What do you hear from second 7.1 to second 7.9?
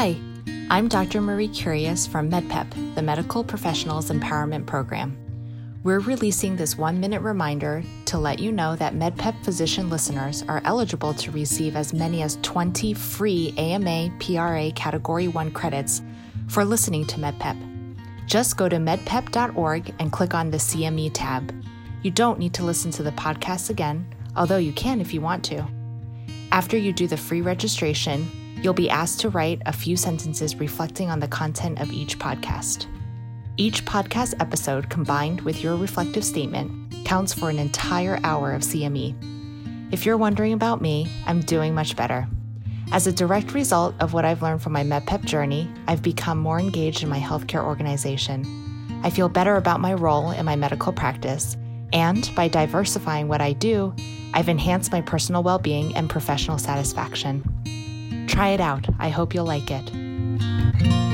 reminder